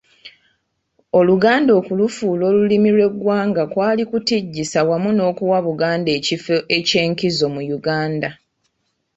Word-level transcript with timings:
Oluganda 1.19 1.71
okulufuula 1.79 2.43
olulimi 2.51 2.89
lw'eggwanga 2.95 3.63
kwali 3.73 4.03
kutijjisa 4.09 4.79
wamu 4.89 5.09
n'okuwa 5.13 5.57
Buganda 5.67 6.09
ekifo 6.17 6.55
eky'enkizo 6.77 7.45
mu 7.55 7.61
Uganda. 7.77 8.29